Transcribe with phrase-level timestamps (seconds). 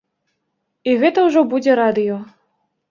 [0.89, 2.21] І гэта ўжо будзе радыё.